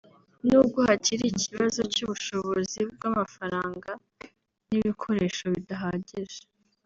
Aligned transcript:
nubwo 0.47 0.79
hakiri 0.87 1.23
ikibazo 1.29 1.81
cy’ubushobozi 1.93 2.79
bw’amafaranga 2.93 3.91
n’ibikoresho 4.69 5.43
bidahagije 5.53 6.41